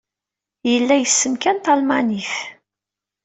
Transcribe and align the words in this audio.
Yella 0.71 0.95
yessen 0.99 1.33
kan 1.43 1.57
talmanit. 1.65 2.33